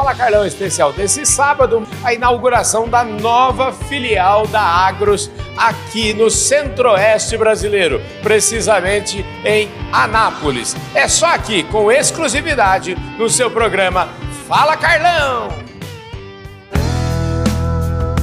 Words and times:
Fala 0.00 0.14
Carlão 0.14 0.46
especial 0.46 0.94
desse 0.94 1.26
sábado, 1.26 1.86
a 2.02 2.14
inauguração 2.14 2.88
da 2.88 3.04
nova 3.04 3.70
filial 3.70 4.46
da 4.46 4.62
Agros 4.62 5.30
aqui 5.54 6.14
no 6.14 6.30
Centro-Oeste 6.30 7.36
brasileiro, 7.36 8.00
precisamente 8.22 9.22
em 9.44 9.68
Anápolis. 9.92 10.74
É 10.94 11.06
só 11.06 11.26
aqui, 11.26 11.64
com 11.64 11.92
exclusividade, 11.92 12.96
no 13.18 13.28
seu 13.28 13.50
programa 13.50 14.08
Fala 14.48 14.74
Carlão! 14.74 15.50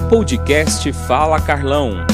Podcast 0.09 0.91
Fala 1.07 1.39
Carlão. 1.39 2.07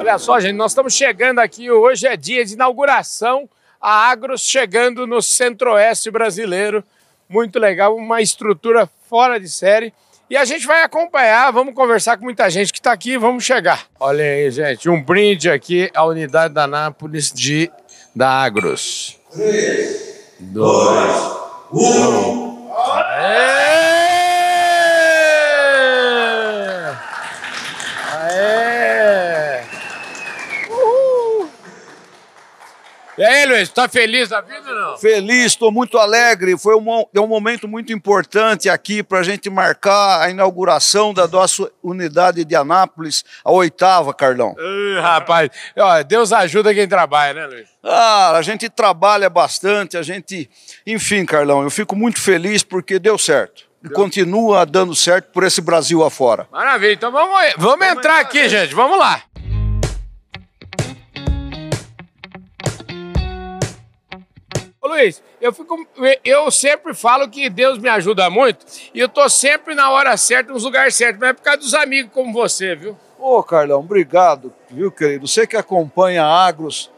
Olha 0.00 0.16
só, 0.16 0.40
gente, 0.40 0.56
nós 0.56 0.70
estamos 0.70 0.94
chegando 0.94 1.40
aqui, 1.40 1.70
hoje 1.70 2.06
é 2.06 2.16
dia 2.16 2.46
de 2.46 2.54
inauguração, 2.54 3.46
a 3.84 4.10
Agros 4.10 4.40
chegando 4.40 5.06
no 5.06 5.20
Centro-Oeste 5.20 6.10
brasileiro. 6.10 6.82
Muito 7.28 7.58
legal, 7.58 7.94
uma 7.94 8.22
estrutura 8.22 8.88
fora 9.10 9.38
de 9.38 9.46
série. 9.46 9.92
E 10.30 10.38
a 10.38 10.44
gente 10.46 10.66
vai 10.66 10.82
acompanhar, 10.82 11.50
vamos 11.52 11.74
conversar 11.74 12.16
com 12.16 12.24
muita 12.24 12.48
gente 12.48 12.72
que 12.72 12.78
está 12.78 12.92
aqui, 12.92 13.18
vamos 13.18 13.44
chegar. 13.44 13.86
Olha 14.00 14.24
aí, 14.24 14.50
gente, 14.50 14.88
um 14.88 15.02
brinde 15.02 15.50
aqui 15.50 15.90
à 15.94 16.02
unidade 16.06 16.54
da 16.54 16.66
Nápoles 16.66 17.30
de, 17.30 17.70
da 18.16 18.30
Agros. 18.30 19.18
3, 19.34 20.36
2, 20.40 21.36
1. 21.70 22.72
Aê! 22.72 23.24
Aê! 23.26 23.93
E 33.16 33.22
aí, 33.22 33.46
Luiz, 33.46 33.68
tá 33.68 33.88
feliz 33.88 34.28
da 34.28 34.40
vida 34.40 34.68
ou 34.68 34.74
não? 34.74 34.98
Feliz, 34.98 35.46
estou 35.46 35.70
muito 35.70 35.98
alegre. 35.98 36.58
Foi 36.58 36.74
um, 36.74 37.04
é 37.14 37.20
um 37.20 37.28
momento 37.28 37.68
muito 37.68 37.92
importante 37.92 38.68
aqui 38.68 39.04
para 39.04 39.20
a 39.20 39.22
gente 39.22 39.48
marcar 39.48 40.20
a 40.20 40.30
inauguração 40.30 41.14
da 41.14 41.28
nossa 41.28 41.70
unidade 41.80 42.44
de 42.44 42.56
Anápolis, 42.56 43.24
a 43.44 43.52
oitava, 43.52 44.12
Carlão. 44.12 44.56
Uh, 44.58 45.00
rapaz, 45.00 45.48
ó, 45.78 46.02
Deus 46.02 46.32
ajuda 46.32 46.74
quem 46.74 46.88
trabalha, 46.88 47.34
né, 47.34 47.46
Luiz? 47.46 47.68
Ah, 47.84 48.36
a 48.36 48.42
gente 48.42 48.68
trabalha 48.68 49.30
bastante, 49.30 49.96
a 49.96 50.02
gente. 50.02 50.50
Enfim, 50.84 51.24
Carlão, 51.24 51.62
eu 51.62 51.70
fico 51.70 51.94
muito 51.94 52.20
feliz 52.20 52.64
porque 52.64 52.98
deu 52.98 53.16
certo. 53.16 53.64
E 53.84 53.88
continua 53.90 54.64
dando 54.64 54.94
certo 54.94 55.26
por 55.30 55.44
esse 55.44 55.60
Brasil 55.60 56.02
afora. 56.02 56.48
Maravilha, 56.50 56.94
então 56.94 57.12
vamos, 57.12 57.38
vamos, 57.58 57.86
entrar 57.86 58.18
aqui, 58.18 58.48
gente, 58.48 58.74
vamos 58.74 58.98
lá. 58.98 59.22
Luiz, 64.94 65.20
eu, 65.40 65.52
fico, 65.52 65.76
eu 66.24 66.50
sempre 66.52 66.94
falo 66.94 67.28
que 67.28 67.50
Deus 67.50 67.78
me 67.78 67.88
ajuda 67.88 68.30
muito 68.30 68.64
e 68.94 69.00
eu 69.00 69.08
tô 69.08 69.28
sempre 69.28 69.74
na 69.74 69.90
hora 69.90 70.16
certa, 70.16 70.52
nos 70.52 70.62
lugares 70.62 70.94
certos, 70.94 71.20
mas 71.20 71.30
é 71.30 71.32
por 71.32 71.42
causa 71.42 71.58
dos 71.58 71.74
amigos 71.74 72.12
como 72.14 72.32
você, 72.32 72.76
viu? 72.76 72.96
Ô, 73.18 73.42
Carlão, 73.42 73.80
obrigado, 73.80 74.52
viu, 74.70 74.92
querido? 74.92 75.26
Você 75.26 75.46
que 75.46 75.56
acompanha 75.56 76.22
a 76.22 76.46
Agros 76.46 76.90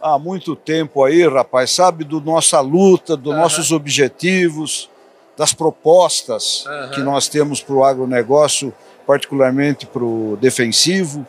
há 0.00 0.18
muito 0.18 0.56
tempo 0.56 1.04
aí, 1.04 1.28
rapaz, 1.28 1.72
sabe 1.72 2.04
do 2.04 2.20
nossa 2.20 2.60
luta, 2.60 3.16
dos 3.16 3.34
uhum. 3.34 3.40
nossos 3.40 3.70
objetivos, 3.70 4.88
das 5.36 5.52
propostas 5.52 6.64
uhum. 6.64 6.90
que 6.90 7.00
nós 7.00 7.28
temos 7.28 7.60
para 7.60 7.74
o 7.74 7.84
agronegócio, 7.84 8.72
particularmente 9.06 9.84
para 9.84 10.02
o 10.02 10.38
defensivo. 10.40 11.26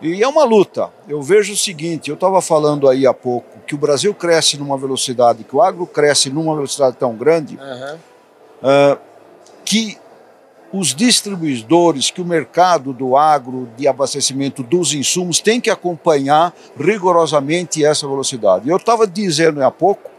E 0.00 0.22
é 0.22 0.28
uma 0.28 0.44
luta. 0.44 0.90
Eu 1.08 1.20
vejo 1.22 1.52
o 1.52 1.56
seguinte: 1.56 2.08
eu 2.08 2.14
estava 2.14 2.40
falando 2.40 2.88
aí 2.88 3.06
há 3.06 3.14
pouco 3.14 3.58
que 3.66 3.74
o 3.74 3.78
Brasil 3.78 4.14
cresce 4.14 4.56
numa 4.56 4.76
velocidade, 4.76 5.44
que 5.44 5.54
o 5.54 5.62
agro 5.62 5.86
cresce 5.86 6.30
numa 6.30 6.54
velocidade 6.54 6.96
tão 6.96 7.14
grande, 7.14 7.56
uhum. 7.56 7.96
uh, 8.62 8.98
que 9.64 9.98
os 10.72 10.94
distribuidores, 10.94 12.10
que 12.10 12.20
o 12.20 12.24
mercado 12.24 12.92
do 12.92 13.16
agro 13.16 13.68
de 13.76 13.88
abastecimento 13.88 14.62
dos 14.62 14.92
insumos 14.92 15.40
tem 15.40 15.60
que 15.60 15.70
acompanhar 15.70 16.54
rigorosamente 16.78 17.84
essa 17.84 18.06
velocidade. 18.06 18.68
Eu 18.68 18.76
estava 18.76 19.06
dizendo 19.06 19.62
há 19.62 19.70
pouco 19.70 20.10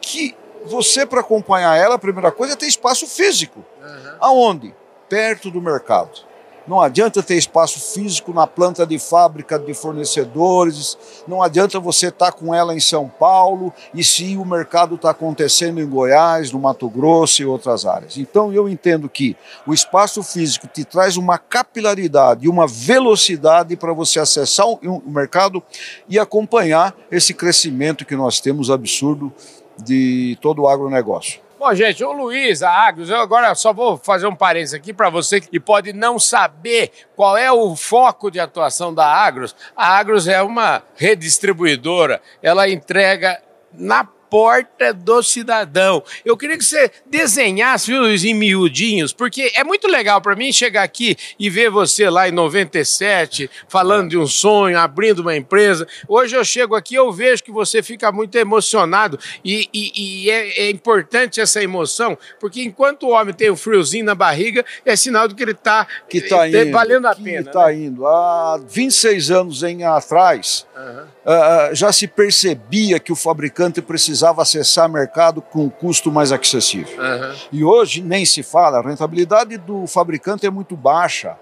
que 0.00 0.34
você, 0.64 1.06
para 1.06 1.20
acompanhar 1.20 1.76
ela, 1.76 1.94
a 1.94 1.98
primeira 1.98 2.30
coisa 2.32 2.54
é 2.54 2.56
ter 2.56 2.66
espaço 2.66 3.06
físico. 3.06 3.64
Uhum. 3.80 4.16
Aonde? 4.20 4.74
Perto 5.08 5.50
do 5.50 5.60
mercado. 5.60 6.29
Não 6.70 6.80
adianta 6.80 7.20
ter 7.20 7.34
espaço 7.34 7.80
físico 7.80 8.32
na 8.32 8.46
planta 8.46 8.86
de 8.86 8.96
fábrica 8.96 9.58
de 9.58 9.74
fornecedores, 9.74 10.96
não 11.26 11.42
adianta 11.42 11.80
você 11.80 12.06
estar 12.06 12.30
tá 12.30 12.32
com 12.32 12.54
ela 12.54 12.72
em 12.72 12.78
São 12.78 13.08
Paulo 13.08 13.72
e 13.92 14.04
se 14.04 14.36
o 14.36 14.44
mercado 14.44 14.94
está 14.94 15.10
acontecendo 15.10 15.80
em 15.80 15.88
Goiás, 15.88 16.52
no 16.52 16.60
Mato 16.60 16.88
Grosso 16.88 17.42
e 17.42 17.44
outras 17.44 17.84
áreas. 17.84 18.16
Então 18.16 18.52
eu 18.52 18.68
entendo 18.68 19.08
que 19.08 19.36
o 19.66 19.74
espaço 19.74 20.22
físico 20.22 20.68
te 20.68 20.84
traz 20.84 21.16
uma 21.16 21.38
capilaridade 21.38 22.46
e 22.46 22.48
uma 22.48 22.68
velocidade 22.68 23.74
para 23.74 23.92
você 23.92 24.20
acessar 24.20 24.68
o 24.68 25.02
mercado 25.06 25.60
e 26.08 26.20
acompanhar 26.20 26.94
esse 27.10 27.34
crescimento 27.34 28.04
que 28.04 28.14
nós 28.14 28.38
temos 28.38 28.70
absurdo 28.70 29.32
de 29.76 30.38
todo 30.40 30.62
o 30.62 30.68
agronegócio. 30.68 31.49
Bom, 31.60 31.74
gente, 31.74 32.02
o 32.02 32.10
Luiz, 32.10 32.62
a 32.62 32.70
Agros, 32.70 33.10
eu 33.10 33.18
agora 33.20 33.54
só 33.54 33.70
vou 33.70 33.98
fazer 33.98 34.26
um 34.26 34.34
parênteses 34.34 34.72
aqui 34.72 34.94
para 34.94 35.10
você 35.10 35.42
que 35.42 35.60
pode 35.60 35.92
não 35.92 36.18
saber 36.18 36.90
qual 37.14 37.36
é 37.36 37.52
o 37.52 37.76
foco 37.76 38.30
de 38.30 38.40
atuação 38.40 38.94
da 38.94 39.04
Agros. 39.04 39.54
A 39.76 39.98
Agros 39.98 40.26
é 40.26 40.40
uma 40.40 40.82
redistribuidora, 40.96 42.22
ela 42.42 42.66
entrega 42.66 43.42
na 43.74 44.08
porta 44.30 44.94
do 44.94 45.22
cidadão. 45.22 46.02
Eu 46.24 46.36
queria 46.36 46.56
que 46.56 46.64
você 46.64 46.90
desenhasse 47.06 47.92
os 47.92 48.24
em 48.24 48.32
miudinhos, 48.32 49.12
porque 49.12 49.50
é 49.54 49.64
muito 49.64 49.88
legal 49.88 50.20
para 50.20 50.36
mim 50.36 50.52
chegar 50.52 50.84
aqui 50.84 51.16
e 51.38 51.50
ver 51.50 51.68
você 51.68 52.08
lá 52.08 52.28
em 52.28 52.32
97 52.32 53.50
falando 53.68 54.10
de 54.10 54.18
um 54.18 54.26
sonho, 54.26 54.78
abrindo 54.78 55.20
uma 55.20 55.36
empresa. 55.36 55.86
Hoje 56.08 56.36
eu 56.36 56.44
chego 56.44 56.76
aqui 56.76 56.94
eu 56.94 57.10
vejo 57.12 57.42
que 57.42 57.50
você 57.50 57.82
fica 57.82 58.12
muito 58.12 58.36
emocionado 58.36 59.18
e, 59.44 59.68
e, 59.74 59.92
e 59.96 60.30
é, 60.30 60.66
é, 60.66 60.70
importante 60.70 61.40
essa 61.40 61.62
emoção, 61.62 62.16
porque 62.38 62.62
enquanto 62.62 63.04
o 63.04 63.10
homem 63.10 63.34
tem 63.34 63.50
o 63.50 63.54
um 63.54 63.56
friozinho 63.56 64.04
na 64.04 64.14
barriga, 64.14 64.64
é 64.84 64.94
sinal 64.94 65.26
de 65.26 65.34
que 65.34 65.42
ele 65.42 65.52
está 65.52 65.86
que 66.08 66.20
tá 66.20 66.48
eh, 66.48 66.62
indo, 66.62 66.72
valendo 66.72 67.06
a 67.06 67.14
que 67.14 67.22
pena. 67.22 67.40
Está 67.40 67.66
né? 67.66 67.74
indo. 67.74 68.06
Há 68.06 68.60
26 68.68 69.30
anos 69.30 69.62
em 69.62 69.82
atrás, 69.82 70.66
uhum. 70.76 71.02
uh, 71.02 71.74
já 71.74 71.92
se 71.92 72.06
percebia 72.06 72.98
que 73.00 73.12
o 73.12 73.16
fabricante 73.16 73.80
precisava 73.82 74.19
precisava 74.20 74.42
acessar 74.42 74.88
mercado 74.88 75.40
com 75.40 75.70
custo 75.70 76.12
mais 76.12 76.30
acessível. 76.30 76.98
Uhum. 76.98 77.34
E 77.50 77.64
hoje 77.64 78.02
nem 78.02 78.26
se 78.26 78.42
fala, 78.42 78.78
a 78.78 78.82
rentabilidade 78.82 79.56
do 79.56 79.86
fabricante 79.86 80.46
é 80.46 80.50
muito 80.50 80.76
baixa. 80.76 81.36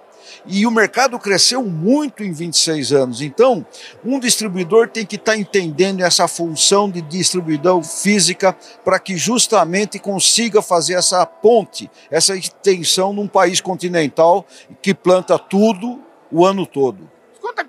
E 0.47 0.67
o 0.67 0.71
mercado 0.71 1.19
cresceu 1.19 1.65
muito 1.65 2.23
em 2.23 2.33
26 2.33 2.93
anos. 2.93 3.23
Então, 3.23 3.65
um 4.05 4.21
distribuidor 4.21 4.89
tem 4.89 5.05
que 5.05 5.17
estar 5.17 5.33
tá 5.33 5.39
entendendo 5.39 6.03
essa 6.03 6.29
função 6.29 6.89
de 6.89 7.01
distribuição 7.01 7.83
física 7.83 8.55
para 8.85 8.99
que 8.99 9.17
justamente 9.17 9.99
consiga 9.99 10.61
fazer 10.61 10.95
essa 10.95 11.25
ponte, 11.25 11.91
essa 12.11 12.37
extensão 12.37 13.13
num 13.13 13.27
país 13.27 13.61
continental 13.61 14.47
que 14.83 14.95
planta 14.95 15.39
tudo 15.39 16.01
o 16.31 16.45
ano 16.45 16.67
todo 16.67 17.18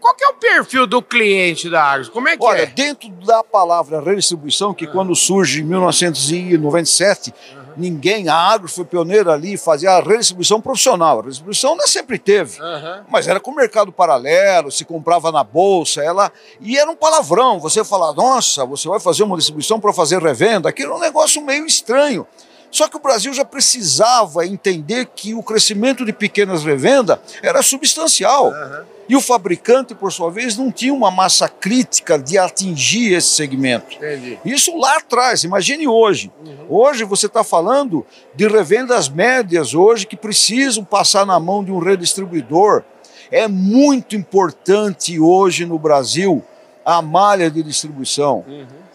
qual 0.09 0.15
que 0.15 0.23
é 0.23 0.29
o 0.29 0.33
perfil 0.33 0.87
do 0.87 1.01
cliente 1.01 1.69
da 1.69 1.83
Agros? 1.83 2.09
Como 2.09 2.27
é 2.27 2.37
que 2.37 2.43
Olha, 2.43 2.63
é? 2.63 2.65
dentro 2.65 3.09
da 3.25 3.43
palavra 3.43 4.01
redistribuição, 4.01 4.73
que 4.73 4.85
uhum. 4.85 4.91
quando 4.91 5.15
surge 5.15 5.61
em 5.61 5.63
1997, 5.63 7.31
uhum. 7.31 7.63
ninguém, 7.77 8.27
a 8.27 8.35
Agros 8.35 8.73
foi 8.73 8.85
pioneira 8.85 9.33
ali, 9.33 9.57
fazia 9.57 9.91
a 9.91 10.01
redistribuição 10.01 10.59
profissional. 10.59 11.19
A 11.19 11.21
redistribuição 11.23 11.75
não 11.75 11.87
sempre 11.87 12.17
teve, 12.17 12.59
uhum. 12.59 13.03
mas 13.09 13.27
era 13.27 13.39
com 13.39 13.53
mercado 13.53 13.91
paralelo, 13.91 14.71
se 14.71 14.83
comprava 14.83 15.31
na 15.31 15.43
bolsa, 15.43 16.01
ela 16.01 16.31
e 16.59 16.77
era 16.77 16.89
um 16.89 16.95
palavrão. 16.95 17.59
Você 17.59 17.83
falar, 17.83 18.13
nossa, 18.13 18.65
você 18.65 18.87
vai 18.87 18.99
fazer 18.99 19.23
uma 19.23 19.37
distribuição 19.37 19.79
para 19.79 19.93
fazer 19.93 20.21
revenda, 20.21 20.69
aquilo 20.69 20.93
é 20.93 20.95
um 20.95 20.99
negócio 20.99 21.41
meio 21.41 21.65
estranho. 21.65 22.25
Só 22.71 22.87
que 22.87 22.97
o 22.97 22.99
Brasil 22.99 23.33
já 23.33 23.43
precisava 23.43 24.45
entender 24.45 25.07
que 25.15 25.33
o 25.33 25.41
crescimento 25.41 26.05
de 26.05 26.13
pequenas 26.13 26.63
revendas 26.63 27.17
era 27.41 27.61
substancial. 27.61 28.49
Uhum. 28.49 28.83
E 29.09 29.15
o 29.15 29.21
fabricante, 29.21 29.95
por 29.95 30.11
sua 30.11 30.29
vez, 30.29 30.55
não 30.55 30.71
tinha 30.71 30.93
uma 30.93 31.09
massa 31.09 31.49
crítica 31.49 32.17
de 32.17 32.37
atingir 32.37 33.13
esse 33.13 33.29
segmento. 33.29 33.95
Entendi. 33.95 34.37
Isso 34.45 34.77
lá 34.77 34.97
atrás, 34.97 35.43
imagine 35.43 35.87
hoje. 35.87 36.31
Uhum. 36.45 36.65
Hoje 36.69 37.03
você 37.03 37.25
está 37.25 37.43
falando 37.43 38.05
de 38.35 38.47
revendas 38.47 39.09
médias 39.09 39.73
hoje 39.73 40.05
que 40.05 40.15
precisam 40.15 40.83
passar 40.83 41.25
na 41.25 41.39
mão 41.39 41.63
de 41.63 41.71
um 41.71 41.79
redistribuidor. 41.79 42.83
É 43.31 43.47
muito 43.47 44.15
importante 44.15 45.19
hoje 45.19 45.65
no 45.65 45.79
Brasil 45.79 46.43
a 46.85 47.01
malha 47.01 47.49
de 47.49 47.63
distribuição. 47.63 48.45
Uhum 48.47 48.88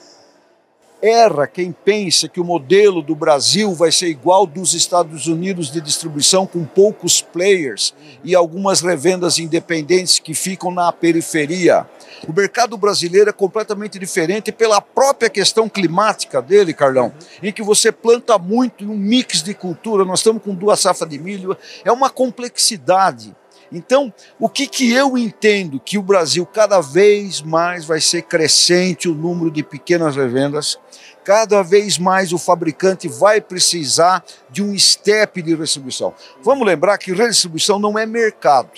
Erra 1.06 1.46
quem 1.46 1.70
pensa 1.70 2.30
que 2.30 2.40
o 2.40 2.44
modelo 2.44 3.02
do 3.02 3.14
Brasil 3.14 3.74
vai 3.74 3.92
ser 3.92 4.06
igual 4.06 4.46
dos 4.46 4.72
Estados 4.72 5.26
Unidos 5.26 5.70
de 5.70 5.78
distribuição, 5.78 6.46
com 6.46 6.64
poucos 6.64 7.20
players 7.20 7.92
e 8.24 8.34
algumas 8.34 8.80
revendas 8.80 9.38
independentes 9.38 10.18
que 10.18 10.32
ficam 10.32 10.70
na 10.70 10.90
periferia. 10.90 11.86
O 12.26 12.32
mercado 12.32 12.78
brasileiro 12.78 13.28
é 13.28 13.34
completamente 13.34 13.98
diferente 13.98 14.50
pela 14.50 14.80
própria 14.80 15.28
questão 15.28 15.68
climática 15.68 16.40
dele, 16.40 16.72
Carlão, 16.72 17.12
em 17.42 17.52
que 17.52 17.62
você 17.62 17.92
planta 17.92 18.38
muito 18.38 18.90
um 18.90 18.96
mix 18.96 19.42
de 19.42 19.52
cultura. 19.52 20.06
Nós 20.06 20.20
estamos 20.20 20.42
com 20.42 20.54
duas 20.54 20.80
safras 20.80 21.10
de 21.10 21.18
milho, 21.18 21.54
é 21.84 21.92
uma 21.92 22.08
complexidade. 22.08 23.36
Então, 23.72 24.12
o 24.38 24.48
que, 24.48 24.66
que 24.66 24.92
eu 24.92 25.16
entendo 25.16 25.80
que 25.80 25.98
o 25.98 26.02
Brasil 26.02 26.46
cada 26.46 26.80
vez 26.80 27.40
mais 27.40 27.84
vai 27.84 28.00
ser 28.00 28.22
crescente 28.22 29.08
o 29.08 29.14
número 29.14 29.50
de 29.50 29.62
pequenas 29.62 30.16
revendas, 30.16 30.78
cada 31.24 31.62
vez 31.62 31.98
mais 31.98 32.32
o 32.32 32.38
fabricante 32.38 33.08
vai 33.08 33.40
precisar 33.40 34.22
de 34.50 34.62
um 34.62 34.78
step 34.78 35.42
de 35.42 35.54
redistribuição. 35.54 36.14
Vamos 36.42 36.66
lembrar 36.66 36.98
que 36.98 37.12
redistribuição 37.12 37.78
não 37.78 37.98
é 37.98 38.04
mercado. 38.04 38.70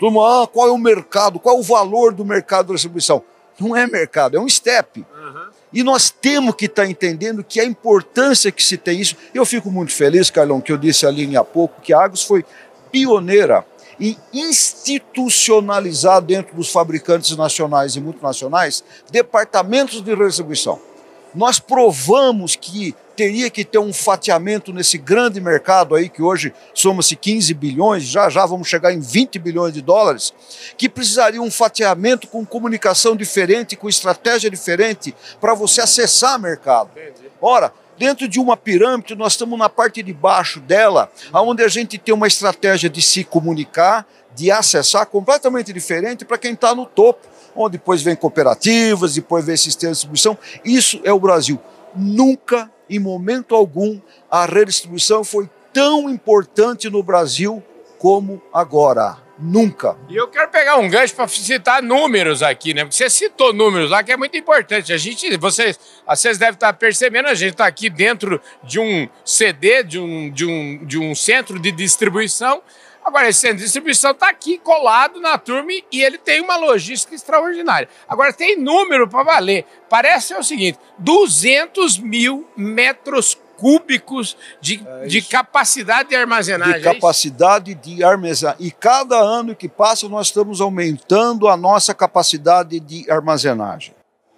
Mundo, 0.00 0.20
ah, 0.20 0.46
qual 0.46 0.68
é 0.68 0.70
o 0.70 0.78
mercado? 0.78 1.40
Qual 1.40 1.56
é 1.56 1.58
o 1.58 1.62
valor 1.62 2.14
do 2.14 2.24
mercado 2.24 2.68
de 2.68 2.74
distribuição? 2.74 3.22
Não 3.58 3.74
é 3.74 3.86
mercado, 3.86 4.36
é 4.36 4.40
um 4.40 4.48
step. 4.48 5.00
Uhum. 5.00 5.48
E 5.72 5.82
nós 5.82 6.10
temos 6.10 6.54
que 6.54 6.66
estar 6.66 6.82
tá 6.82 6.88
entendendo 6.88 7.42
que 7.42 7.58
a 7.58 7.64
importância 7.64 8.52
que 8.52 8.62
se 8.62 8.76
tem 8.76 9.00
isso. 9.00 9.16
Eu 9.34 9.44
fico 9.44 9.70
muito 9.70 9.92
feliz, 9.92 10.30
Carlão, 10.30 10.60
que 10.60 10.70
eu 10.70 10.78
disse 10.78 11.04
ali 11.04 11.36
há 11.36 11.42
pouco, 11.42 11.80
que 11.80 11.92
a 11.92 12.00
Agos 12.00 12.22
foi 12.22 12.44
pioneira 12.92 13.64
em 14.00 14.16
institucionalizar 14.32 16.20
dentro 16.20 16.56
dos 16.56 16.70
fabricantes 16.70 17.36
nacionais 17.36 17.96
e 17.96 18.00
multinacionais 18.00 18.84
departamentos 19.10 20.00
de 20.00 20.14
distribuição. 20.14 20.80
Nós 21.34 21.58
provamos 21.58 22.56
que 22.56 22.94
teria 23.14 23.50
que 23.50 23.64
ter 23.64 23.78
um 23.78 23.92
fatiamento 23.92 24.72
nesse 24.72 24.96
grande 24.96 25.40
mercado 25.40 25.96
aí, 25.96 26.08
que 26.08 26.22
hoje 26.22 26.54
somos 26.72 27.08
15 27.12 27.52
bilhões, 27.52 28.04
já 28.04 28.30
já 28.30 28.46
vamos 28.46 28.68
chegar 28.68 28.92
em 28.92 29.00
20 29.00 29.40
bilhões 29.40 29.74
de 29.74 29.82
dólares, 29.82 30.32
que 30.76 30.88
precisaria 30.88 31.42
um 31.42 31.50
fatiamento 31.50 32.28
com 32.28 32.46
comunicação 32.46 33.16
diferente, 33.16 33.74
com 33.74 33.88
estratégia 33.88 34.48
diferente, 34.48 35.14
para 35.40 35.52
você 35.52 35.80
acessar 35.80 36.38
mercado. 36.38 36.90
Ora, 37.42 37.72
dentro 37.98 38.28
de 38.28 38.38
uma 38.38 38.56
pirâmide, 38.56 39.14
nós 39.14 39.32
estamos 39.32 39.58
na 39.58 39.68
parte 39.68 40.02
de 40.02 40.12
baixo 40.12 40.60
dela, 40.60 41.10
onde 41.32 41.62
a 41.62 41.68
gente 41.68 41.98
tem 41.98 42.14
uma 42.14 42.26
estratégia 42.26 42.88
de 42.88 43.02
se 43.02 43.24
comunicar, 43.24 44.06
de 44.34 44.50
acessar 44.50 45.06
completamente 45.06 45.72
diferente 45.72 46.24
para 46.24 46.38
quem 46.38 46.52
está 46.52 46.74
no 46.74 46.86
topo, 46.86 47.26
onde 47.56 47.72
depois 47.72 48.00
vem 48.00 48.14
cooperativas, 48.14 49.14
depois 49.14 49.44
vem 49.44 49.56
sistemas 49.56 49.98
de 49.98 50.00
distribuição. 50.00 50.38
Isso 50.64 51.00
é 51.02 51.12
o 51.12 51.18
Brasil. 51.18 51.60
Nunca 51.94 52.70
em 52.88 52.98
momento 52.98 53.54
algum, 53.54 54.00
a 54.30 54.46
redistribuição 54.46 55.22
foi 55.22 55.50
tão 55.72 56.08
importante 56.08 56.88
no 56.88 57.02
Brasil 57.02 57.62
como 57.98 58.40
agora. 58.52 59.27
Nunca. 59.38 59.96
E 60.08 60.16
eu 60.16 60.26
quero 60.28 60.48
pegar 60.48 60.76
um 60.76 60.88
gancho 60.88 61.14
para 61.14 61.28
citar 61.28 61.82
números 61.82 62.42
aqui, 62.42 62.74
né? 62.74 62.84
Porque 62.84 62.96
você 62.96 63.08
citou 63.08 63.52
números 63.52 63.90
lá 63.90 64.02
que 64.02 64.10
é 64.10 64.16
muito 64.16 64.36
importante. 64.36 64.92
A 64.92 64.96
gente, 64.96 65.36
vocês, 65.36 65.78
vocês 66.06 66.38
devem 66.38 66.54
estar 66.54 66.72
percebendo, 66.72 67.28
a 67.28 67.34
gente 67.34 67.52
está 67.52 67.66
aqui 67.66 67.88
dentro 67.88 68.40
de 68.64 68.80
um 68.80 69.08
CD, 69.24 69.84
de 69.84 69.98
um, 69.98 70.30
de 70.30 70.44
um, 70.44 70.84
de 70.84 70.98
um 70.98 71.14
centro 71.14 71.58
de 71.58 71.70
distribuição 71.70 72.62
Agora, 73.08 73.26
esse 73.26 73.40
centro 73.40 73.56
de 73.56 73.64
distribuição 73.64 74.10
está 74.10 74.28
aqui 74.28 74.58
colado 74.58 75.18
na 75.18 75.38
turma 75.38 75.72
e 75.90 76.02
ele 76.02 76.18
tem 76.18 76.42
uma 76.42 76.58
logística 76.58 77.14
extraordinária. 77.14 77.88
Agora, 78.06 78.34
tem 78.34 78.54
número 78.54 79.08
para 79.08 79.22
valer. 79.22 79.64
Parece 79.88 80.28
ser 80.28 80.38
o 80.38 80.42
seguinte: 80.42 80.78
200 80.98 81.96
mil 81.98 82.46
metros 82.54 83.38
cúbicos 83.58 84.36
de, 84.60 84.80
é 84.86 85.06
de 85.06 85.20
capacidade 85.20 86.10
de 86.10 86.16
armazenagem. 86.16 86.80
De 86.80 86.88
é 86.88 86.94
capacidade 86.94 87.74
de 87.74 88.04
armazenagem. 88.04 88.64
E 88.64 88.70
cada 88.70 89.18
ano 89.18 89.54
que 89.54 89.68
passa, 89.68 90.08
nós 90.08 90.28
estamos 90.28 90.60
aumentando 90.60 91.48
a 91.48 91.56
nossa 91.56 91.92
capacidade 91.92 92.78
de 92.78 93.10
armazenagem. 93.10 93.94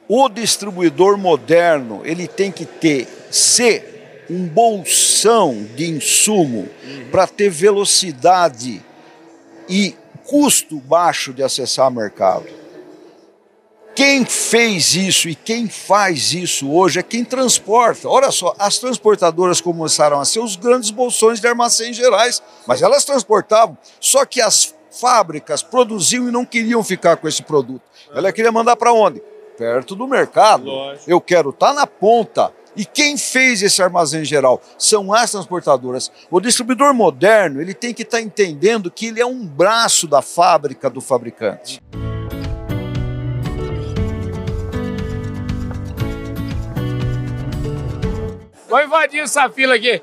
O 0.08 0.28
distribuidor 0.28 1.18
moderno, 1.18 2.00
ele 2.02 2.26
tem 2.26 2.50
que 2.50 2.64
ter, 2.64 3.06
ser 3.30 4.26
um 4.28 4.48
bolsão 4.48 5.66
de 5.76 5.88
insumo 5.88 6.66
uhum. 6.82 7.10
para 7.12 7.26
ter 7.26 7.50
velocidade 7.50 8.82
e 9.68 9.94
custo 10.24 10.80
baixo 10.80 11.32
de 11.32 11.42
acessar 11.42 11.90
mercado. 11.90 12.59
Quem 13.94 14.24
fez 14.24 14.94
isso 14.94 15.28
e 15.28 15.34
quem 15.34 15.68
faz 15.68 16.32
isso 16.32 16.70
hoje 16.70 17.00
é 17.00 17.02
quem 17.02 17.24
transporta. 17.24 18.08
Olha 18.08 18.30
só, 18.30 18.54
as 18.58 18.78
transportadoras 18.78 19.60
começaram 19.60 20.20
a 20.20 20.24
ser 20.24 20.40
os 20.40 20.56
grandes 20.56 20.90
bolsões 20.90 21.40
de 21.40 21.46
armazéns 21.46 21.96
gerais, 21.96 22.42
mas 22.66 22.82
elas 22.82 23.04
transportavam. 23.04 23.76
Só 24.00 24.24
que 24.24 24.40
as 24.40 24.74
fábricas 24.90 25.62
produziam 25.62 26.28
e 26.28 26.32
não 26.32 26.44
queriam 26.44 26.82
ficar 26.82 27.16
com 27.16 27.28
esse 27.28 27.42
produto. 27.42 27.82
Ela 28.14 28.32
queria 28.32 28.52
mandar 28.52 28.76
para 28.76 28.92
onde? 28.92 29.22
Perto 29.58 29.94
do 29.94 30.06
mercado. 30.06 30.64
Lógico. 30.64 31.10
Eu 31.10 31.20
quero 31.20 31.50
estar 31.50 31.68
tá 31.68 31.74
na 31.74 31.86
ponta. 31.86 32.52
E 32.76 32.84
quem 32.84 33.16
fez 33.16 33.62
esse 33.62 33.82
armazém 33.82 34.24
geral? 34.24 34.62
São 34.78 35.12
as 35.12 35.32
transportadoras. 35.32 36.10
O 36.30 36.40
distribuidor 36.40 36.94
moderno 36.94 37.60
ele 37.60 37.74
tem 37.74 37.92
que 37.92 38.02
estar 38.02 38.18
tá 38.18 38.22
entendendo 38.22 38.90
que 38.90 39.06
ele 39.06 39.20
é 39.20 39.26
um 39.26 39.44
braço 39.44 40.06
da 40.06 40.22
fábrica 40.22 40.88
do 40.88 41.00
fabricante. 41.00 41.82
Vou 48.70 48.80
invadir 48.80 49.20
essa 49.20 49.50
fila 49.50 49.74
aqui. 49.74 50.00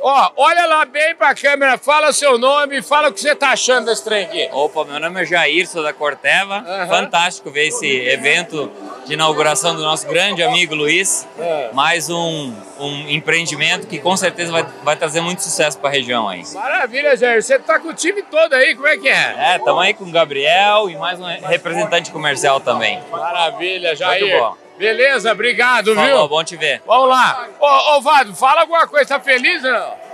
Ó, 0.00 0.30
olha 0.36 0.66
lá 0.66 0.84
bem 0.84 1.14
pra 1.16 1.34
câmera, 1.34 1.76
fala 1.76 2.12
seu 2.12 2.38
nome, 2.38 2.82
fala 2.82 3.08
o 3.08 3.12
que 3.12 3.20
você 3.20 3.34
tá 3.34 3.50
achando 3.50 3.86
desse 3.86 4.04
trem 4.04 4.24
aqui. 4.24 4.48
Opa, 4.52 4.84
meu 4.84 5.00
nome 5.00 5.22
é 5.22 5.24
Jair, 5.24 5.66
sou 5.66 5.82
da 5.82 5.92
Corteva. 5.92 6.58
Uhum. 6.58 6.88
Fantástico 6.88 7.50
ver 7.50 7.68
esse 7.68 7.86
evento 7.86 8.70
de 9.06 9.14
inauguração 9.14 9.74
do 9.74 9.82
nosso 9.82 10.06
grande 10.06 10.42
amigo 10.42 10.74
Luiz. 10.74 11.26
É. 11.38 11.70
Mais 11.72 12.10
um, 12.10 12.52
um 12.78 13.08
empreendimento 13.08 13.86
que 13.86 13.98
com 13.98 14.16
certeza 14.16 14.52
vai, 14.52 14.66
vai 14.84 14.96
trazer 14.96 15.20
muito 15.20 15.42
sucesso 15.42 15.78
para 15.78 15.90
a 15.90 15.92
região 15.92 16.28
aí. 16.28 16.42
Maravilha, 16.54 17.16
Jair. 17.16 17.42
Você 17.42 17.58
tá 17.58 17.80
com 17.80 17.88
o 17.88 17.94
time 17.94 18.22
todo 18.22 18.52
aí, 18.52 18.74
como 18.76 18.86
é 18.86 18.96
que 18.96 19.08
é? 19.08 19.34
É, 19.36 19.56
estamos 19.56 19.82
aí 19.82 19.94
com 19.94 20.04
o 20.04 20.10
Gabriel 20.12 20.88
e 20.88 20.96
mais 20.96 21.18
um 21.18 21.24
representante 21.24 22.12
comercial 22.12 22.60
também. 22.60 23.02
Maravilha, 23.10 23.96
Jair. 23.96 24.20
Muito 24.20 24.38
bom. 24.38 24.67
Beleza, 24.78 25.32
obrigado, 25.32 25.94
Falou, 25.94 26.20
viu? 26.20 26.28
bom 26.28 26.44
te 26.44 26.56
ver. 26.56 26.80
Vamos 26.86 27.08
lá. 27.08 27.48
Ô, 27.60 27.96
ô 27.96 28.00
Vado, 28.00 28.34
fala 28.34 28.60
alguma 28.60 28.86
coisa, 28.86 29.06
tá 29.06 29.20
feliz 29.20 29.64
ou 29.64 29.72
não? 29.72 30.08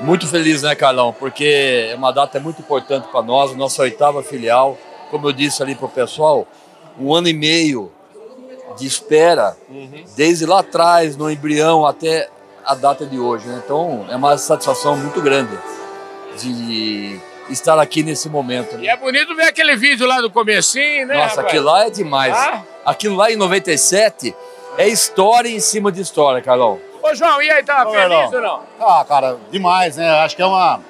Muito 0.00 0.26
feliz, 0.26 0.62
né, 0.62 0.74
Carlão? 0.74 1.12
Porque 1.12 1.88
é 1.90 1.94
uma 1.94 2.10
data 2.10 2.40
muito 2.40 2.60
importante 2.60 3.06
para 3.08 3.22
nós, 3.22 3.54
nossa 3.54 3.82
oitava 3.82 4.22
filial. 4.22 4.76
Como 5.10 5.28
eu 5.28 5.32
disse 5.32 5.62
ali 5.62 5.74
pro 5.74 5.88
pessoal, 5.88 6.46
um 6.98 7.14
ano 7.14 7.28
e 7.28 7.32
meio 7.32 7.92
de 8.76 8.86
espera, 8.86 9.56
uhum. 9.68 10.04
desde 10.16 10.46
lá 10.46 10.60
atrás, 10.60 11.16
no 11.16 11.30
embrião, 11.30 11.86
até 11.86 12.28
a 12.64 12.74
data 12.74 13.04
de 13.04 13.18
hoje. 13.18 13.46
Né? 13.46 13.60
Então, 13.64 14.06
é 14.08 14.16
uma 14.16 14.36
satisfação 14.38 14.96
muito 14.96 15.20
grande 15.20 15.56
de 16.38 17.20
estar 17.50 17.78
aqui 17.78 18.02
nesse 18.02 18.28
momento. 18.28 18.76
Né? 18.76 18.84
E 18.84 18.88
é 18.88 18.96
bonito 18.96 19.34
ver 19.34 19.44
aquele 19.44 19.76
vídeo 19.76 20.06
lá 20.06 20.20
do 20.20 20.30
comecinho, 20.30 21.06
né? 21.06 21.14
Nossa, 21.14 21.36
rapaz? 21.36 21.46
aquilo 21.46 21.64
lá 21.64 21.86
é 21.86 21.90
demais. 21.90 22.36
Ah? 22.36 22.62
Aquilo 22.84 23.16
lá 23.16 23.30
em 23.30 23.36
97 23.36 24.34
é 24.78 24.88
história 24.88 25.48
em 25.48 25.60
cima 25.60 25.90
de 25.92 26.00
história, 26.00 26.40
Carlão. 26.40 26.78
Ô, 27.02 27.14
João, 27.14 27.40
e 27.42 27.50
aí, 27.50 27.62
tá 27.62 27.86
Ô, 27.88 27.92
feliz 27.92 28.32
ou 28.32 28.40
não? 28.40 28.60
Ah, 28.80 29.04
cara, 29.06 29.38
demais, 29.50 29.96
né? 29.96 30.08
Acho 30.20 30.36
que 30.36 30.42
é 30.42 30.46
uma, 30.46 30.80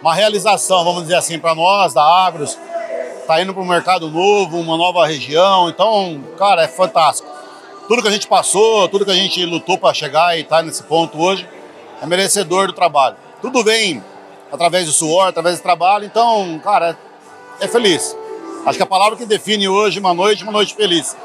uma 0.00 0.14
realização, 0.14 0.84
vamos 0.84 1.02
dizer 1.02 1.16
assim, 1.16 1.38
para 1.38 1.54
nós, 1.54 1.94
da 1.94 2.02
Agros. 2.02 2.58
Tá 3.26 3.40
indo 3.40 3.54
para 3.54 3.62
um 3.62 3.66
mercado 3.66 4.10
novo, 4.10 4.58
uma 4.58 4.76
nova 4.76 5.06
região. 5.06 5.68
Então, 5.68 6.22
cara, 6.36 6.64
é 6.64 6.68
fantástico. 6.68 7.28
Tudo 7.86 8.02
que 8.02 8.08
a 8.08 8.10
gente 8.10 8.26
passou, 8.26 8.88
tudo 8.88 9.04
que 9.04 9.10
a 9.10 9.14
gente 9.14 9.44
lutou 9.44 9.78
para 9.78 9.92
chegar 9.94 10.36
e 10.36 10.42
estar 10.42 10.58
tá 10.58 10.62
nesse 10.62 10.82
ponto 10.82 11.20
hoje, 11.20 11.48
é 12.02 12.06
merecedor 12.06 12.66
do 12.66 12.72
trabalho. 12.72 13.16
Tudo 13.40 13.62
vem 13.62 14.02
através 14.52 14.86
do 14.86 14.92
suor, 14.92 15.28
através 15.28 15.58
do 15.58 15.62
trabalho. 15.62 16.04
Então, 16.04 16.58
cara, 16.62 16.96
é, 17.60 17.64
é 17.64 17.68
feliz. 17.68 18.16
Acho 18.66 18.76
que 18.76 18.82
a 18.82 18.86
palavra 18.86 19.16
que 19.16 19.24
define 19.24 19.68
hoje 19.68 19.98
uma 19.98 20.12
noite, 20.12 20.42
uma 20.42 20.52
noite 20.52 20.74
feliz. 20.74 21.16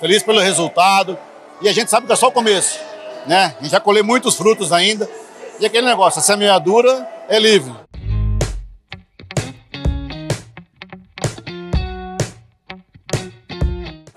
Feliz 0.00 0.22
pelo 0.22 0.40
resultado. 0.40 1.18
E 1.60 1.68
a 1.68 1.72
gente 1.72 1.90
sabe 1.90 2.06
que 2.06 2.12
é 2.12 2.16
só 2.16 2.28
o 2.28 2.32
começo, 2.32 2.78
né? 3.26 3.54
A 3.58 3.62
gente 3.62 3.72
vai 3.72 3.80
colher 3.80 4.02
muitos 4.02 4.36
frutos 4.36 4.72
ainda. 4.72 5.08
E 5.58 5.66
aquele 5.66 5.86
negócio, 5.86 6.18
a 6.18 6.22
semeadura 6.22 7.08
é 7.28 7.38
livre. 7.38 7.72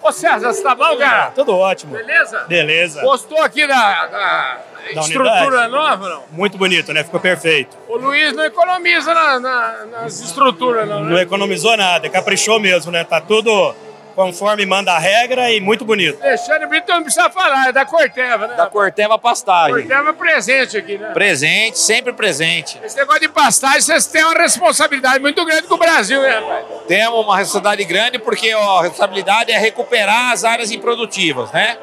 Ô 0.07 0.11
César, 0.13 0.53
você 0.53 0.63
tá 0.63 0.73
bom, 0.73 0.95
cara? 0.95 1.31
Tudo 1.31 1.53
ótimo. 1.53 1.93
Beleza? 1.93 2.45
Beleza. 2.47 3.01
Gostou 3.01 3.41
aqui 3.41 3.67
da, 3.67 4.05
da, 4.05 4.57
da 4.95 5.01
estrutura 5.01 5.67
nova, 5.67 6.07
não? 6.07 6.23
Muito 6.31 6.57
bonito, 6.57 6.93
né? 6.93 7.03
Ficou 7.03 7.19
perfeito. 7.19 7.75
O 7.89 7.97
Luiz 7.97 8.31
não 8.31 8.45
economiza 8.45 9.13
na, 9.13 9.37
na, 9.37 9.85
nas 9.85 10.21
estruturas, 10.21 10.87
não, 10.87 11.03
né? 11.03 11.09
Não 11.11 11.17
economizou 11.19 11.75
nada, 11.75 12.09
caprichou 12.09 12.57
mesmo, 12.57 12.89
né? 12.89 13.03
Tá 13.03 13.19
tudo 13.19 13.75
conforme 14.17 14.65
manda 14.65 14.93
a 14.93 14.97
regra 14.97 15.51
e 15.51 15.62
muito 15.62 15.86
bonito. 15.86 16.17
Alexandre 16.24 16.65
Brito 16.65 16.91
não 16.91 17.03
precisa 17.03 17.29
falar, 17.29 17.67
é 17.67 17.71
da 17.71 17.86
Corteva, 17.86 18.47
né? 18.47 18.55
Da 18.55 18.65
Corteva 18.65 19.15
Pastagem. 19.19 19.75
Corteva 19.75 20.09
é 20.09 20.13
presente 20.13 20.75
aqui, 20.75 20.97
né? 20.97 21.12
Presente, 21.12 21.77
sempre 21.77 22.12
presente. 22.12 22.81
Esse 22.83 22.97
negócio 22.97 23.21
de 23.21 23.29
pastagem, 23.29 23.81
vocês 23.81 24.07
têm 24.07 24.24
uma 24.24 24.33
responsabilidade 24.33 25.19
muito 25.19 25.45
grande 25.45 25.67
com 25.67 25.75
o 25.75 25.77
Brasil, 25.77 26.19
né, 26.19 26.29
rapaz? 26.29 26.65
Temos 26.88 27.24
uma 27.24 27.38
responsabilidade 27.38 27.86
grande 27.86 28.17
porque 28.17 28.51
ó, 28.55 28.79
a 28.79 28.81
responsabilidade 28.81 29.51
é 29.51 29.57
recuperar 29.59 30.31
as 30.31 30.43
áreas 30.43 30.71
improdutivas, 30.71 31.51
né? 31.51 31.77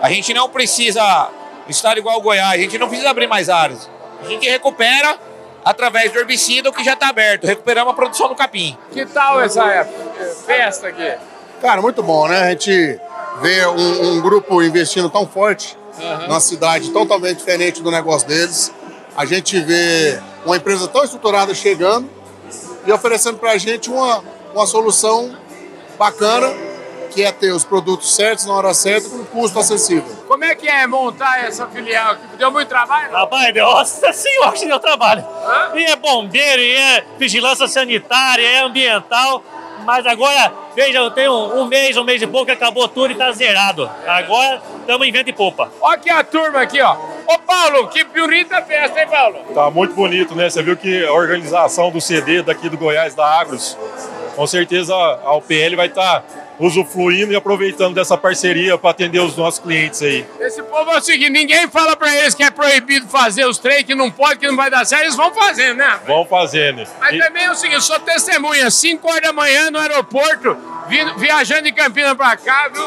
A 0.00 0.08
gente 0.08 0.32
não 0.32 0.48
precisa, 0.48 1.28
estado 1.68 1.98
igual 1.98 2.16
o 2.16 2.22
Goiás, 2.22 2.54
a 2.54 2.62
gente 2.62 2.78
não 2.78 2.88
precisa 2.88 3.10
abrir 3.10 3.26
mais 3.26 3.50
áreas. 3.50 3.90
A 4.24 4.26
gente 4.26 4.48
recupera 4.48 5.18
através 5.62 6.10
do 6.10 6.18
herbicida 6.18 6.70
o 6.70 6.72
que 6.72 6.82
já 6.82 6.94
está 6.94 7.08
aberto. 7.08 7.46
Recuperamos 7.46 7.92
a 7.92 7.94
produção 7.94 8.28
do 8.28 8.34
capim. 8.34 8.74
Que 8.90 9.04
tal 9.04 9.42
essa 9.42 9.66
época, 9.66 10.24
festa 10.46 10.88
aqui? 10.88 11.33
Cara, 11.60 11.80
muito 11.80 12.02
bom, 12.02 12.28
né? 12.28 12.42
A 12.42 12.50
gente 12.50 13.00
vê 13.40 13.66
um, 13.66 14.12
um 14.12 14.20
grupo 14.20 14.62
investindo 14.62 15.08
tão 15.08 15.26
forte 15.26 15.76
uhum. 15.98 16.26
numa 16.28 16.40
cidade 16.40 16.90
totalmente 16.90 17.38
diferente 17.38 17.82
do 17.82 17.90
negócio 17.90 18.28
deles. 18.28 18.72
A 19.16 19.24
gente 19.24 19.58
vê 19.60 20.20
uma 20.44 20.56
empresa 20.56 20.88
tão 20.88 21.04
estruturada 21.04 21.54
chegando 21.54 22.08
e 22.86 22.92
oferecendo 22.92 23.38
para 23.38 23.52
a 23.52 23.58
gente 23.58 23.90
uma, 23.90 24.22
uma 24.52 24.66
solução 24.66 25.36
bacana, 25.98 26.52
que 27.10 27.22
é 27.22 27.30
ter 27.30 27.52
os 27.52 27.64
produtos 27.64 28.14
certos 28.14 28.44
na 28.44 28.54
hora 28.54 28.74
certa 28.74 29.08
com 29.08 29.24
custo 29.24 29.58
acessível. 29.58 30.04
Como 30.26 30.42
é 30.42 30.54
que 30.54 30.68
é 30.68 30.84
montar 30.86 31.44
essa 31.44 31.66
filial 31.68 32.12
aqui? 32.12 32.36
Deu 32.36 32.50
muito 32.50 32.68
trabalho? 32.68 33.12
Rapaz, 33.12 33.54
nossa 33.54 34.12
senhora 34.12 34.52
que 34.52 34.66
deu 34.66 34.80
trabalho. 34.80 35.24
Hã? 35.46 35.72
E 35.76 35.84
é 35.84 35.96
bombeiro, 35.96 36.60
e 36.60 36.76
é 36.76 37.04
vigilância 37.16 37.68
sanitária, 37.68 38.44
é 38.44 38.60
ambiental 38.62 39.42
mas 39.84 40.06
agora, 40.06 40.52
veja, 40.74 40.98
eu 40.98 41.10
tenho 41.10 41.32
um 41.32 41.66
mês, 41.66 41.96
um 41.96 42.04
mês 42.04 42.22
e 42.22 42.26
pouco, 42.26 42.50
acabou 42.50 42.88
tudo 42.88 43.12
e 43.12 43.14
tá 43.14 43.30
zerado. 43.32 43.90
Agora 44.06 44.62
estamos 44.80 45.06
em 45.06 45.12
vento 45.12 45.30
e 45.30 45.32
popa. 45.32 45.70
Olha 45.80 45.94
aqui 45.94 46.10
a 46.10 46.22
turma 46.24 46.60
aqui, 46.60 46.80
ó. 46.80 46.96
Ô 47.26 47.38
Paulo, 47.38 47.88
que 47.88 48.04
bonita 48.04 48.60
festa, 48.62 49.00
hein, 49.00 49.08
Paulo? 49.08 49.38
Tá 49.54 49.70
muito 49.70 49.94
bonito, 49.94 50.34
né? 50.34 50.48
Você 50.48 50.62
viu 50.62 50.76
que 50.76 51.04
a 51.04 51.12
organização 51.12 51.90
do 51.90 52.00
CD 52.00 52.42
daqui 52.42 52.68
do 52.68 52.76
Goiás, 52.76 53.14
da 53.14 53.26
Agros, 53.26 53.76
com 54.36 54.46
certeza 54.46 54.94
a 54.94 55.34
UPL 55.34 55.76
vai 55.76 55.86
estar 55.86 56.20
tá 56.20 56.43
usufruindo 56.58 57.32
e 57.32 57.36
aproveitando 57.36 57.94
dessa 57.94 58.16
parceria 58.16 58.78
para 58.78 58.90
atender 58.90 59.20
os 59.20 59.36
nossos 59.36 59.60
clientes 59.60 60.02
aí. 60.02 60.24
Esse 60.40 60.62
povo 60.62 60.90
é 60.90 60.98
o 60.98 61.00
seguinte, 61.00 61.30
ninguém 61.30 61.68
fala 61.68 61.96
para 61.96 62.14
eles 62.16 62.34
que 62.34 62.42
é 62.42 62.50
proibido 62.50 63.06
fazer 63.08 63.46
os 63.46 63.58
trem, 63.58 63.84
que 63.84 63.94
não 63.94 64.10
pode, 64.10 64.38
que 64.38 64.46
não 64.46 64.56
vai 64.56 64.70
dar 64.70 64.84
certo, 64.84 65.02
eles 65.02 65.16
vão 65.16 65.32
fazendo, 65.34 65.78
né? 65.78 66.00
Vão 66.06 66.24
fazendo. 66.24 66.86
Mas 67.00 67.14
e... 67.14 67.18
também 67.18 67.44
é 67.44 67.50
o 67.50 67.54
seguinte, 67.54 67.82
sou 67.82 67.98
testemunha, 68.00 68.70
5 68.70 69.08
horas 69.08 69.22
da 69.22 69.32
manhã 69.32 69.70
no 69.70 69.78
aeroporto, 69.78 70.56
viajando 71.16 71.62
de 71.62 71.72
Campinas 71.72 72.14
para 72.14 72.36
cá, 72.36 72.68
viu? 72.72 72.84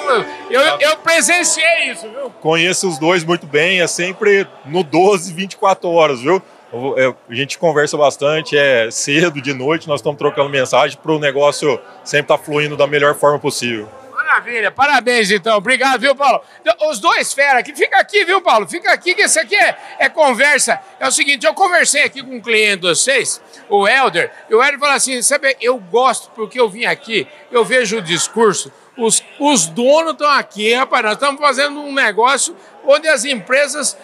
Eu, 0.49 0.61
eu 0.79 0.97
presenciei 0.97 1.91
isso, 1.91 2.09
viu? 2.09 2.29
Conheço 2.41 2.87
os 2.87 2.97
dois 2.97 3.23
muito 3.23 3.45
bem, 3.45 3.81
é 3.81 3.87
sempre 3.87 4.47
no 4.65 4.83
12, 4.83 5.33
24 5.33 5.89
horas, 5.89 6.21
viu? 6.21 6.41
É, 6.97 7.13
a 7.29 7.33
gente 7.33 7.57
conversa 7.57 7.97
bastante, 7.97 8.57
é 8.57 8.91
cedo, 8.91 9.41
de 9.41 9.53
noite, 9.53 9.87
nós 9.87 9.99
estamos 9.99 10.17
trocando 10.17 10.49
mensagem 10.49 10.97
para 11.01 11.11
o 11.13 11.19
negócio 11.19 11.79
sempre 12.03 12.25
estar 12.25 12.37
tá 12.37 12.43
fluindo 12.43 12.75
da 12.75 12.85
melhor 12.85 13.15
forma 13.15 13.39
possível. 13.39 13.89
Maravilha, 14.13 14.69
parabéns 14.69 15.31
então. 15.31 15.57
Obrigado, 15.57 16.01
viu, 16.01 16.13
Paulo? 16.13 16.41
Então, 16.61 16.89
os 16.89 16.99
dois 16.99 17.33
fera 17.33 17.59
aqui, 17.59 17.73
fica 17.73 17.97
aqui, 17.97 18.25
viu, 18.25 18.41
Paulo? 18.41 18.67
Fica 18.67 18.91
aqui, 18.91 19.15
que 19.15 19.23
isso 19.23 19.39
aqui 19.39 19.55
é, 19.55 19.77
é 19.99 20.09
conversa. 20.09 20.79
É 20.99 21.07
o 21.07 21.11
seguinte, 21.11 21.45
eu 21.45 21.53
conversei 21.53 22.03
aqui 22.03 22.21
com 22.21 22.35
um 22.35 22.41
cliente 22.41 22.81
de 22.81 22.89
vocês, 22.89 23.41
o 23.69 23.87
Helder, 23.87 24.29
e 24.49 24.53
o 24.53 24.61
Helder 24.61 24.79
falou 24.79 24.95
assim: 24.95 25.21
sabe, 25.21 25.55
eu 25.61 25.77
gosto 25.77 26.29
porque 26.35 26.59
eu 26.59 26.67
vim 26.67 26.85
aqui, 26.85 27.25
eu 27.49 27.63
vejo 27.63 27.97
o 27.97 28.01
discurso, 28.01 28.71
os, 28.97 29.23
os 29.39 29.67
donos 29.67 30.13
estão 30.13 30.29
aqui, 30.29 30.73
rapaz, 30.73 31.03
nós 31.03 31.13
estamos 31.13 31.39
fazendo 31.39 31.79
um 31.79 31.93
negócio 31.93 32.55
onde 32.85 33.07
as 33.07 33.25
empresas 33.25 33.97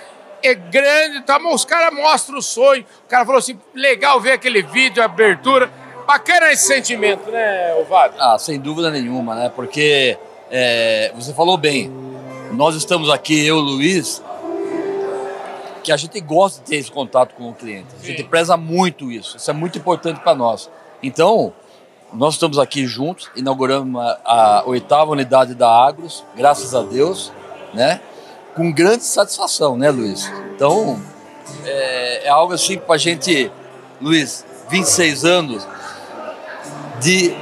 é 0.44 0.54
grande, 0.54 1.22
tá, 1.22 1.40
os 1.52 1.66
caras 1.66 1.94
mostram 1.94 2.38
o 2.38 2.42
sonho. 2.42 2.86
O 3.06 3.10
cara 3.10 3.26
falou 3.26 3.40
assim: 3.40 3.60
legal 3.74 4.20
ver 4.20 4.34
aquele 4.34 4.62
vídeo, 4.62 5.02
a 5.02 5.06
abertura. 5.06 5.72
Bacana 6.06 6.52
esse 6.52 6.68
sentimento, 6.68 7.32
né, 7.32 7.74
Ovado? 7.76 8.16
Ah, 8.20 8.38
sem 8.38 8.60
dúvida 8.60 8.92
nenhuma, 8.92 9.36
né? 9.36 9.52
Porque 9.56 10.18
é, 10.52 11.14
você 11.16 11.34
falou 11.34 11.58
bem, 11.58 11.90
nós 12.52 12.76
estamos 12.76 13.10
aqui, 13.10 13.46
eu 13.46 13.56
e 13.56 13.60
o 13.60 13.62
Luiz, 13.62 14.22
que 15.82 15.92
a 15.92 15.98
gente 15.98 16.20
gosta 16.20 16.62
de 16.62 16.70
ter 16.70 16.76
esse 16.76 16.92
contato 16.92 17.34
com 17.36 17.50
o 17.50 17.54
cliente. 17.54 17.88
A 18.02 18.06
gente 18.06 18.22
Sim. 18.22 18.28
preza 18.28 18.58
muito 18.58 19.12
isso, 19.12 19.38
isso 19.38 19.50
é 19.50 19.54
muito 19.54 19.78
importante 19.78 20.20
para 20.20 20.36
nós. 20.36 20.70
Então, 21.02 21.54
nós 22.14 22.36
estamos 22.36 22.60
aqui 22.60 22.86
juntos, 22.86 23.30
inauguramos 23.36 24.00
a, 24.02 24.20
a 24.26 24.64
oitava 24.66 25.12
unidade 25.12 25.56
da 25.56 25.70
Agros, 25.70 26.24
graças 26.36 26.76
a 26.76 26.82
Deus, 26.82 27.32
né? 27.74 28.02
Com 28.56 28.72
grande 28.72 29.04
satisfação, 29.04 29.78
né, 29.78 29.90
Luiz? 29.90 30.32
Então, 30.56 31.00
é, 31.66 32.28
é 32.28 32.30
algo 32.30 32.54
assim 32.54 32.78
para 32.78 32.96
a 32.96 32.98
gente, 32.98 33.52
Luiz, 34.02 34.46
26 34.70 35.26
anos, 35.26 35.68
de 37.00 37.36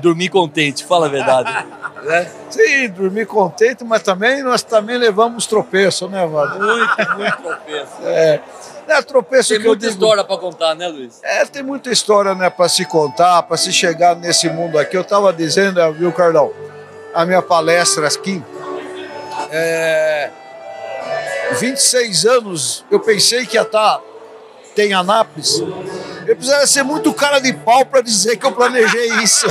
dormir 0.00 0.28
contente, 0.28 0.84
fala 0.84 1.06
a 1.06 1.08
verdade. 1.08 1.52
né? 2.02 2.30
Sim, 2.50 2.88
dormir 2.90 3.26
contente, 3.26 3.84
mas 3.84 4.02
também 4.02 4.42
nós 4.42 4.62
também 4.62 4.98
levamos 4.98 5.46
tropeço, 5.46 6.08
né, 6.08 6.26
Vado? 6.26 6.58
Muito, 6.58 7.16
muito 7.16 7.36
tropeço. 7.42 7.92
É. 8.04 8.40
É, 8.88 9.00
tropeço 9.00 9.50
tem 9.50 9.60
muita 9.60 9.86
digo, 9.86 9.92
história 9.92 10.24
para 10.24 10.36
contar, 10.36 10.74
né, 10.74 10.88
Luiz? 10.88 11.20
É, 11.22 11.44
tem 11.46 11.62
muita 11.62 11.88
história 11.90 12.34
né, 12.34 12.50
para 12.50 12.68
se 12.68 12.84
contar, 12.84 13.40
para 13.44 13.56
se 13.56 13.72
chegar 13.72 14.16
nesse 14.16 14.50
mundo 14.50 14.76
aqui. 14.76 14.96
Eu 14.96 15.02
estava 15.02 15.32
dizendo, 15.32 15.80
viu, 15.92 16.12
Carlão, 16.12 16.52
a 17.14 17.24
minha 17.24 17.40
palestra 17.40 18.08
aqui, 18.08 18.42
é, 19.50 20.30
26 21.54 22.26
anos, 22.26 22.84
eu 22.90 23.00
pensei 23.00 23.46
que 23.46 23.56
ia 23.56 23.62
estar. 23.62 23.98
Tá, 23.98 24.02
tem 24.74 24.92
Anápolis. 24.92 25.60
Eu 26.26 26.36
precisava 26.36 26.66
ser 26.66 26.82
muito 26.82 27.12
cara 27.12 27.38
de 27.38 27.52
pau 27.52 27.84
para 27.84 28.00
dizer 28.00 28.36
que 28.36 28.46
eu 28.46 28.52
planejei 28.52 29.08
isso. 29.22 29.46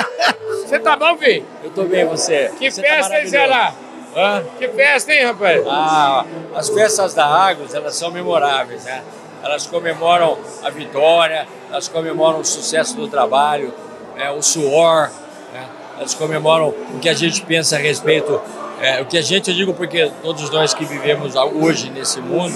Você 0.64 0.78
tá 0.78 0.96
bom, 0.96 1.16
Vi? 1.16 1.44
Eu 1.62 1.70
tô 1.70 1.84
bem, 1.84 2.06
você. 2.06 2.50
Que 2.58 2.70
você 2.70 2.82
tá 2.82 2.88
festa, 2.88 3.10
tá 3.10 3.20
hein, 3.20 3.26
Zé 3.26 3.46
lá? 3.46 3.74
Hã? 4.16 4.44
Que 4.58 4.68
festa, 4.68 5.12
hein, 5.12 5.26
rapaz? 5.26 5.62
Ah, 5.68 6.24
as 6.54 6.68
festas 6.70 7.14
da 7.14 7.26
Agros, 7.26 7.74
elas 7.74 7.94
são 7.94 8.10
memoráveis, 8.10 8.84
né? 8.84 9.02
Elas 9.42 9.66
comemoram 9.66 10.38
a 10.62 10.70
vitória, 10.70 11.46
elas 11.70 11.86
comemoram 11.86 12.40
o 12.40 12.44
sucesso 12.44 12.96
do 12.96 13.08
trabalho, 13.08 13.74
é, 14.16 14.30
o 14.30 14.40
suor, 14.40 15.10
né? 15.52 15.68
elas 15.98 16.14
comemoram 16.14 16.68
o 16.68 16.98
que 16.98 17.08
a 17.08 17.14
gente 17.14 17.42
pensa 17.42 17.76
a 17.76 17.78
respeito 17.78 18.40
é, 18.84 19.00
o 19.00 19.06
que 19.06 19.16
a 19.16 19.22
gente, 19.22 19.50
eu 19.50 19.56
digo 19.56 19.72
porque 19.72 20.12
todos 20.22 20.50
nós 20.50 20.74
que 20.74 20.84
vivemos 20.84 21.34
hoje 21.34 21.88
nesse 21.90 22.20
mundo 22.20 22.54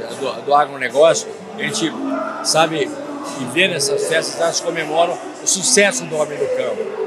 é, 0.00 0.14
do, 0.14 0.42
do 0.42 0.54
agronegócio, 0.54 1.28
a 1.58 1.62
gente 1.62 1.92
sabe 2.42 2.90
e 3.40 3.44
vê 3.52 3.68
nessas 3.68 4.08
festas, 4.08 4.40
elas 4.40 4.60
comemoram 4.60 5.16
o 5.42 5.46
sucesso 5.46 6.04
do 6.04 6.16
homem 6.16 6.38
do 6.38 6.46
campo. 6.56 6.98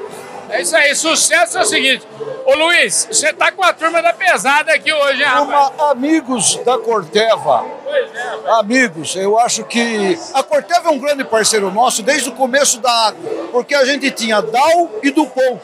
É 0.49 0.61
isso 0.61 0.75
aí, 0.75 0.93
sucesso 0.93 1.57
é 1.57 1.61
o 1.61 1.65
seguinte. 1.65 2.07
Ô 2.45 2.53
Luiz, 2.53 3.07
você 3.09 3.33
tá 3.33 3.51
com 3.51 3.63
a 3.63 3.73
turma 3.73 4.01
da 4.01 4.13
pesada 4.13 4.73
aqui 4.73 4.93
hoje, 4.93 5.23
hein, 5.23 5.29
Uma, 5.41 5.91
amigos 5.91 6.57
da 6.57 6.77
Corteva. 6.77 7.65
Pois 7.83 8.13
é, 8.13 8.59
amigos, 8.59 9.15
eu 9.15 9.39
acho 9.39 9.63
que 9.63 10.19
a 10.33 10.43
Corteva 10.43 10.89
é 10.89 10.91
um 10.91 10.99
grande 10.99 11.23
parceiro 11.23 11.71
nosso 11.71 12.03
desde 12.03 12.29
o 12.29 12.33
começo 12.33 12.79
da 12.79 12.91
água, 12.91 13.49
porque 13.51 13.73
a 13.73 13.85
gente 13.85 14.11
tinha 14.11 14.39
Dow 14.39 14.99
e 15.01 15.09
Dupont, 15.09 15.59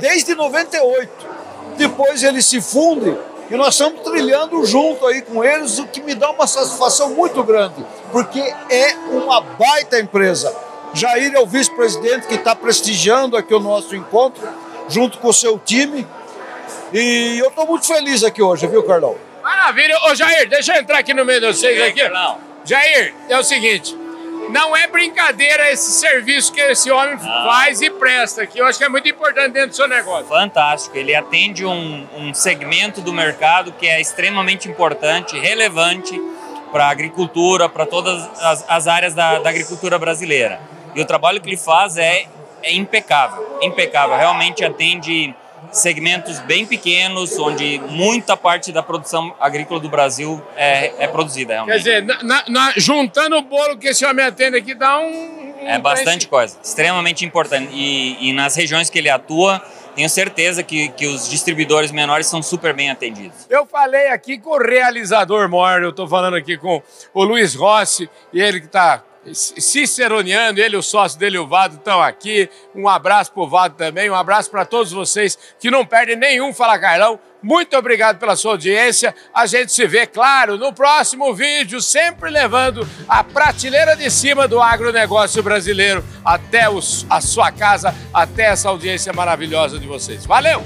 desde 0.00 0.34
98 0.34 1.33
depois 1.76 2.22
eles 2.22 2.46
se 2.46 2.60
fundem 2.60 3.16
e 3.50 3.56
nós 3.56 3.74
estamos 3.74 4.00
trilhando 4.00 4.64
junto 4.64 5.06
aí 5.06 5.20
com 5.20 5.44
eles, 5.44 5.78
o 5.78 5.86
que 5.86 6.00
me 6.02 6.14
dá 6.14 6.30
uma 6.30 6.46
satisfação 6.46 7.10
muito 7.10 7.42
grande, 7.42 7.84
porque 8.10 8.40
é 8.70 8.94
uma 9.10 9.40
baita 9.40 9.98
empresa. 10.00 10.54
Jair 10.94 11.34
é 11.34 11.40
o 11.40 11.46
vice-presidente 11.46 12.26
que 12.26 12.36
está 12.36 12.54
prestigiando 12.54 13.36
aqui 13.36 13.52
o 13.52 13.60
nosso 13.60 13.94
encontro, 13.94 14.42
junto 14.88 15.18
com 15.18 15.28
o 15.28 15.32
seu 15.32 15.58
time. 15.58 16.06
E 16.92 17.38
eu 17.38 17.48
estou 17.48 17.66
muito 17.66 17.86
feliz 17.86 18.22
aqui 18.22 18.40
hoje, 18.40 18.66
viu, 18.66 18.82
Carlão? 18.84 19.16
Maravilha. 19.42 19.98
Ô, 20.04 20.14
Jair, 20.14 20.48
deixa 20.48 20.74
eu 20.74 20.80
entrar 20.80 20.98
aqui 20.98 21.12
no 21.12 21.24
meio 21.24 21.40
de 21.40 21.48
vocês 21.48 21.82
aqui. 21.82 22.00
Jair, 22.64 23.14
é 23.28 23.38
o 23.38 23.44
seguinte, 23.44 23.94
não 24.50 24.76
é 24.76 24.86
brincadeira 24.86 25.70
esse 25.70 25.92
serviço 25.92 26.52
que 26.52 26.60
esse 26.60 26.90
homem 26.90 27.16
Não. 27.16 27.20
faz 27.20 27.80
e 27.80 27.90
presta 27.90 28.42
aqui. 28.42 28.58
Eu 28.58 28.66
acho 28.66 28.78
que 28.78 28.84
é 28.84 28.88
muito 28.88 29.08
importante 29.08 29.52
dentro 29.52 29.70
do 29.70 29.76
seu 29.76 29.88
negócio. 29.88 30.26
Fantástico. 30.26 30.96
Ele 30.96 31.14
atende 31.14 31.64
um, 31.64 32.06
um 32.16 32.34
segmento 32.34 33.00
do 33.00 33.12
mercado 33.12 33.72
que 33.72 33.86
é 33.86 34.00
extremamente 34.00 34.68
importante, 34.68 35.38
relevante 35.38 36.20
para 36.72 36.86
a 36.86 36.90
agricultura, 36.90 37.68
para 37.68 37.86
todas 37.86 38.28
as, 38.42 38.64
as 38.68 38.88
áreas 38.88 39.14
da, 39.14 39.38
da, 39.38 39.48
agricultura 39.48 39.98
brasileira. 39.98 40.60
E 40.94 41.00
o 41.00 41.04
trabalho 41.04 41.40
que 41.40 41.48
ele 41.48 41.56
faz 41.56 41.96
é, 41.96 42.26
é 42.62 42.74
impecável, 42.74 43.58
impecável. 43.62 44.16
Realmente 44.16 44.64
atende 44.64 45.34
segmentos 45.72 46.38
bem 46.40 46.66
pequenos, 46.66 47.38
onde 47.38 47.78
muita 47.88 48.36
parte 48.36 48.72
da 48.72 48.82
produção 48.82 49.34
agrícola 49.40 49.80
do 49.80 49.88
Brasil 49.88 50.42
é, 50.56 51.04
é 51.04 51.08
produzida. 51.08 51.54
Realmente. 51.54 51.82
Quer 51.82 52.02
dizer, 52.02 52.24
na, 52.24 52.44
na, 52.48 52.72
juntando 52.76 53.36
o 53.36 53.42
bolo 53.42 53.76
que 53.76 53.88
esse 53.88 54.04
homem 54.04 54.24
atende 54.24 54.56
aqui, 54.56 54.74
dá 54.74 54.98
um. 54.98 55.04
um 55.62 55.68
é 55.68 55.78
bastante 55.78 56.28
coisa, 56.28 56.58
extremamente 56.62 57.24
importante. 57.24 57.70
E, 57.72 58.30
e, 58.30 58.32
nas 58.32 58.54
regiões 58.54 58.90
que 58.90 58.98
ele 58.98 59.08
atua, 59.08 59.62
tenho 59.94 60.08
certeza 60.08 60.62
que, 60.62 60.88
que 60.90 61.06
os 61.06 61.28
distribuidores 61.28 61.90
menores 61.90 62.26
são 62.26 62.42
super 62.42 62.74
bem 62.74 62.90
atendidos. 62.90 63.46
Eu 63.48 63.66
falei 63.66 64.08
aqui 64.08 64.38
com 64.38 64.50
o 64.50 64.58
realizador 64.58 65.48
maior, 65.48 65.82
eu 65.82 65.90
estou 65.90 66.08
falando 66.08 66.34
aqui 66.34 66.56
com 66.56 66.82
o 67.12 67.24
Luiz 67.24 67.54
Rossi, 67.54 68.08
e 68.32 68.40
ele 68.40 68.60
que 68.60 68.66
está 68.66 69.02
ciceroniano, 69.32 70.58
ele 70.58 70.76
o 70.76 70.82
sócio 70.82 71.18
dele, 71.18 71.38
o 71.38 71.46
Vado, 71.46 71.76
estão 71.76 72.02
aqui. 72.02 72.48
Um 72.74 72.88
abraço 72.88 73.32
para 73.32 73.42
o 73.42 73.48
Vado 73.48 73.74
também, 73.76 74.10
um 74.10 74.14
abraço 74.14 74.50
para 74.50 74.64
todos 74.64 74.92
vocês 74.92 75.38
que 75.58 75.70
não 75.70 75.84
perdem 75.84 76.16
nenhum 76.16 76.52
Fala 76.52 76.78
Carlão. 76.78 77.18
Muito 77.42 77.76
obrigado 77.76 78.18
pela 78.18 78.36
sua 78.36 78.52
audiência. 78.52 79.14
A 79.34 79.44
gente 79.44 79.70
se 79.70 79.86
vê, 79.86 80.06
claro, 80.06 80.56
no 80.56 80.72
próximo 80.72 81.34
vídeo, 81.34 81.80
sempre 81.80 82.30
levando 82.30 82.88
a 83.06 83.22
prateleira 83.22 83.94
de 83.94 84.10
cima 84.10 84.48
do 84.48 84.62
agronegócio 84.62 85.42
brasileiro 85.42 86.02
até 86.24 86.70
os, 86.70 87.04
a 87.10 87.20
sua 87.20 87.52
casa, 87.52 87.94
até 88.14 88.44
essa 88.44 88.70
audiência 88.70 89.12
maravilhosa 89.12 89.78
de 89.78 89.86
vocês. 89.86 90.24
Valeu! 90.24 90.62